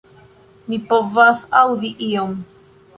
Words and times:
Mi 0.71 0.79
povas 0.93 1.47
aŭdi 1.63 1.95
ion... 2.11 2.39